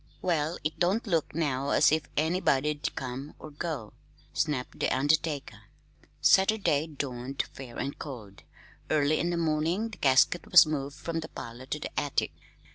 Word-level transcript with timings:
"Well, 0.23 0.57
it 0.63 0.79
don't 0.79 1.05
look 1.05 1.35
now 1.35 1.69
as 1.69 1.91
if 1.91 2.09
anybody'd 2.17 2.95
come 2.95 3.35
or 3.37 3.51
go," 3.51 3.93
snapped 4.33 4.79
the 4.79 4.89
undertaker. 4.89 5.65
Saturday 6.19 6.87
dawned 6.87 7.43
fair 7.53 7.77
and 7.77 7.99
cold. 7.99 8.41
Early 8.89 9.19
in 9.19 9.29
the 9.29 9.37
morning 9.37 9.89
the 9.89 9.97
casket 9.99 10.49
was 10.49 10.65
moved 10.65 10.95
from 10.97 11.19
the 11.19 11.29
parlor 11.29 11.67
to 11.67 11.79
the 11.79 11.99
attic. 11.99 12.31